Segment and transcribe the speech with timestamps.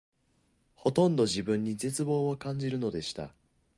[0.73, 3.35] ほとんど自分に絶望を感じるのでした